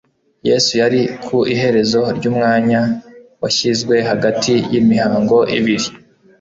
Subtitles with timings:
[0.49, 2.81] Yesu yari ku iherezo ry'umwanya
[3.41, 5.87] washyizwe hagati y'imihango ibiri